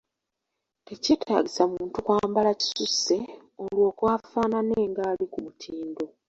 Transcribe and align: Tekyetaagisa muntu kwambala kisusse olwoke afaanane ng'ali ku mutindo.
Tekyetaagisa 0.87 1.63
muntu 1.73 1.97
kwambala 2.05 2.49
kisusse 2.61 3.15
olwoke 3.63 4.05
afaanane 4.15 4.79
ng'ali 4.91 5.25
ku 5.33 5.37
mutindo. 5.45 6.03